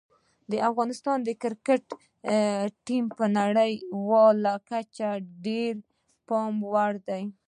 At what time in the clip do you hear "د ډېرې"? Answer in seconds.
5.19-5.81